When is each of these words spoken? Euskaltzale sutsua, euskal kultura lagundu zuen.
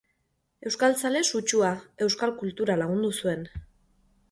Euskaltzale 0.69 1.21
sutsua, 1.27 1.69
euskal 2.07 2.35
kultura 2.41 2.81
lagundu 2.83 3.15
zuen. 3.23 3.49